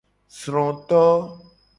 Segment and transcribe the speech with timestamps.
[0.37, 1.03] Sroto.